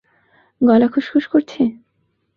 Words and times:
গলা 0.61 0.87
খুশখুশ 0.93 1.25
করছে? 1.33 1.61